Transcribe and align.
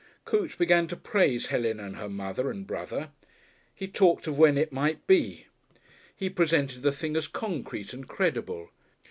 Coote 0.25 0.57
began 0.57 0.87
to 0.87 0.95
praise 0.95 1.49
Helen 1.49 1.79
and 1.79 1.95
her 1.95 2.09
mother 2.09 2.49
and 2.49 2.65
brother. 2.65 3.11
He 3.71 3.87
talked 3.87 4.25
of 4.25 4.35
when 4.35 4.57
"it" 4.57 4.71
might 4.73 5.05
be, 5.05 5.45
he 6.15 6.27
presented 6.27 6.81
the 6.81 6.91
thing 6.91 7.15
as 7.15 7.27
concrete 7.27 7.93
and 7.93 8.07
credible. 8.07 8.71